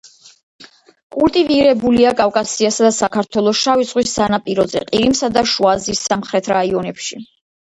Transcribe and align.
კულტივირებულია 1.15 2.13
კავკასიასა 2.21 2.85
და 2.87 2.91
საქართველოს 3.01 3.59
შავი 3.67 3.85
ზღვის 3.91 4.15
სანაპიროზე, 4.21 4.83
ყირიმსა 4.89 5.31
და 5.37 5.45
შუააზიის 5.53 6.03
სამხრეთ 6.09 6.51
რაიონებში. 6.57 7.23